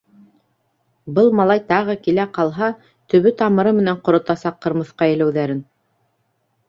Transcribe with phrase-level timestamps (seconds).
[1.17, 2.71] Был малай тагы килә ҡалһа,
[3.15, 5.61] төбө-тамыры менән ҡоротасаҡ ҡырмыҫҡа иләүҙәрен!